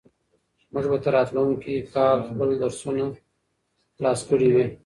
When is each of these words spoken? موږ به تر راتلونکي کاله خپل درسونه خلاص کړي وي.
موږ 0.73 0.85
به 0.91 0.97
تر 1.03 1.11
راتلونکي 1.17 1.75
کاله 1.93 2.21
خپل 2.27 2.49
درسونه 2.61 3.05
خلاص 3.95 4.19
کړي 4.29 4.49
وي. 4.55 4.65